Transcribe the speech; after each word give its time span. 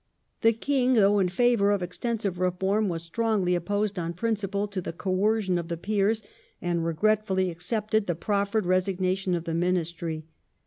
The 0.41 0.53
King, 0.53 0.93
though 0.95 1.19
in 1.19 1.29
favour 1.29 1.69
of 1.69 1.83
extensive 1.83 2.39
reform, 2.39 2.89
was 2.89 3.03
strongly 3.03 3.53
opposed 3.53 3.99
on 3.99 4.13
principle 4.13 4.67
to 4.67 4.81
the 4.81 4.91
coercion 4.91 5.59
of 5.59 5.67
the 5.67 5.77
Peers, 5.77 6.23
and 6.59 6.79
regi'etfully 6.83 7.51
accepted 7.51 8.07
the 8.07 8.15
proffered 8.15 8.65
resignation 8.65 9.35
of 9.35 9.43
the 9.43 9.53
Ministry. 9.53 10.25